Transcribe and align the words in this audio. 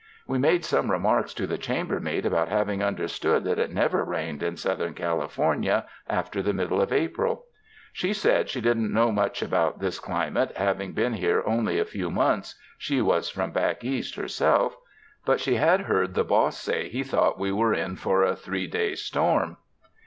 We 0.25 0.39
made 0.39 0.65
some 0.65 0.89
remarks 0.89 1.31
to 1.35 1.45
the 1.45 1.59
chambermaid 1.59 2.25
about 2.25 2.47
having 2.49 2.81
understood 2.81 3.43
that 3.43 3.59
it 3.59 3.69
never 3.71 4.03
rained 4.03 4.41
in 4.41 4.57
Southern 4.57 4.95
California 4.95 5.85
after 6.09 6.41
the 6.41 6.53
middle 6.55 6.81
of 6.81 6.91
April. 6.91 7.45
She 7.93 8.11
said 8.11 8.49
she 8.49 8.61
didn't 8.61 8.91
know 8.91 9.11
much 9.11 9.43
about 9.43 9.79
this 9.79 9.99
climate, 9.99 10.53
having 10.57 10.93
been 10.93 11.13
here 11.13 11.43
only 11.45 11.77
a 11.77 11.85
few 11.85 12.09
months— 12.09 12.55
she 12.79 12.99
was 12.99 13.29
from 13.29 13.51
back 13.51 13.83
East 13.83 14.15
herself— 14.15 14.75
but 15.27 15.39
she 15.39 15.57
had 15.57 15.81
heard 15.81 16.15
the 16.15 16.23
boss 16.23 16.57
say 16.57 16.89
he 16.89 17.03
thought 17.03 17.37
we 17.37 17.51
were 17.51 17.75
in 17.75 17.95
for 17.95 18.23
a 18.23 18.35
three 18.35 18.65
days' 18.65 19.03
storm. 19.03 19.57